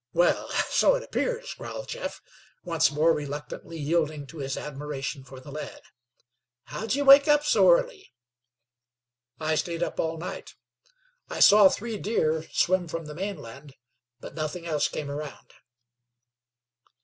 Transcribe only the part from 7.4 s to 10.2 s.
so early?" "I stayed up all